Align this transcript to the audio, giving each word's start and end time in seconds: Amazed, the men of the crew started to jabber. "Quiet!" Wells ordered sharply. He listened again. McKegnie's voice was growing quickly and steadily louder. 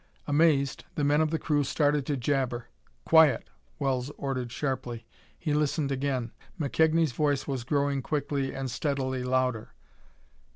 Amazed, 0.25 0.83
the 0.95 1.03
men 1.03 1.21
of 1.21 1.29
the 1.29 1.37
crew 1.37 1.63
started 1.63 2.07
to 2.07 2.17
jabber. 2.17 2.69
"Quiet!" 3.05 3.47
Wells 3.77 4.09
ordered 4.17 4.51
sharply. 4.51 5.05
He 5.37 5.53
listened 5.53 5.91
again. 5.91 6.31
McKegnie's 6.59 7.11
voice 7.11 7.47
was 7.47 7.63
growing 7.63 8.01
quickly 8.01 8.51
and 8.51 8.71
steadily 8.71 9.21
louder. 9.23 9.75